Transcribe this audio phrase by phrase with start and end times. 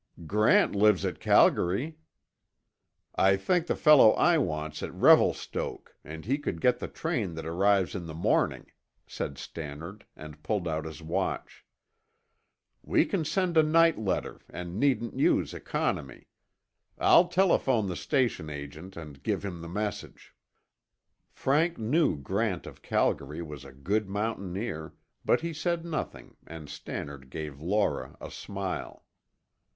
[0.25, 1.99] "Grant lives at Calgary."
[3.13, 7.45] "I think the fellow I want's at Revelstoke and he could get the train that
[7.45, 8.71] arrives in the morning,"
[9.05, 11.67] said Stannard, and pulled out his watch.
[12.81, 16.25] "We can send a night letter and needn't use economy.
[16.97, 20.33] I'll telephone the station agent and give him the message."
[21.29, 27.29] Frank knew Grant of Calgary was a good mountaineer, but he said nothing and Stannard
[27.29, 29.05] gave Laura a smile.